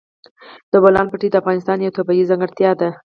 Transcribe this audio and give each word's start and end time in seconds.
د 0.71 0.73
بولان 0.83 1.07
پټي 1.11 1.27
د 1.31 1.35
افغانستان 1.41 1.77
یوه 1.79 1.95
طبیعي 1.97 2.27
ځانګړتیا 2.29 2.71
ده. 2.79 2.89